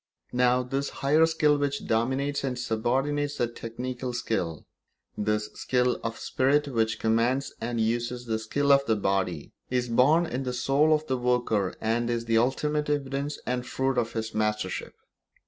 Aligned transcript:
Now, 0.33 0.63
this 0.63 0.89
higher 1.05 1.27
skill 1.27 1.59
which 1.59 1.85
dominates 1.85 2.43
and 2.43 2.57
subordinates 2.57 3.37
the 3.37 3.45
technical 3.47 4.13
skill, 4.13 4.65
this 5.15 5.51
skill 5.53 5.99
of 6.03 6.13
the 6.15 6.19
spirit 6.21 6.67
which 6.69 6.97
commands 6.97 7.53
and 7.61 7.79
uses 7.79 8.25
the 8.25 8.39
skill 8.39 8.71
of 8.71 8.83
the 8.87 8.95
body, 8.95 9.51
is 9.69 9.89
born 9.89 10.25
in 10.25 10.41
the 10.41 10.53
soul 10.53 10.91
of 10.95 11.05
the 11.05 11.17
worker 11.17 11.75
and 11.79 12.09
is 12.09 12.25
the 12.25 12.39
ultimate 12.39 12.89
evidence 12.89 13.37
and 13.45 13.67
fruit 13.67 13.99
of 13.99 14.13
his 14.13 14.33
mastership. 14.33 14.95